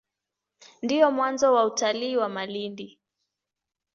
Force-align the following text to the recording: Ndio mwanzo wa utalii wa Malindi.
Ndio 0.81 1.11
mwanzo 1.11 1.53
wa 1.53 1.65
utalii 1.65 2.17
wa 2.17 2.29
Malindi. 2.29 2.99